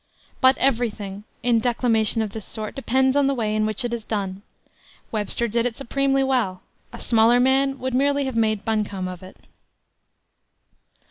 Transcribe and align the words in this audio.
But 0.41 0.57
every 0.57 0.89
thing, 0.89 1.25
in 1.43 1.59
declamation 1.59 2.23
of 2.23 2.31
this 2.31 2.43
sort, 2.43 2.73
depends 2.73 3.15
on 3.15 3.27
the 3.27 3.35
way 3.35 3.55
in 3.55 3.67
which 3.67 3.85
it 3.85 3.93
is 3.93 4.03
done. 4.03 4.41
Webster 5.11 5.47
did 5.47 5.67
it 5.67 5.77
supremely 5.77 6.23
well; 6.23 6.63
a 6.91 6.97
smaller 6.99 7.39
man 7.39 7.77
would 7.77 7.93
merely 7.93 8.25
have 8.25 8.35
made 8.35 8.65
buncombe 8.65 9.07
of 9.07 9.21
it. 9.21 9.37